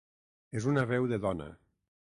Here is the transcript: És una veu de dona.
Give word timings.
És 0.61 0.65
una 0.71 0.87
veu 0.93 1.07
de 1.13 1.21
dona. 1.27 1.51